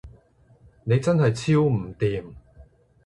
[0.83, 2.23] 你真係超唔掂